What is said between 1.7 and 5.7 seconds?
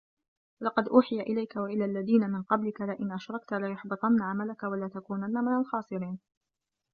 الَّذينَ مِن قَبلِكَ لَئِن أَشرَكتَ لَيَحبَطَنَّ عَمَلُكَ وَلَتَكونَنَّ مِنَ